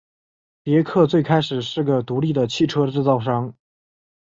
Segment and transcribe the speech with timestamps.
[0.63, 3.53] 别克最开始是个独立的汽车制造商。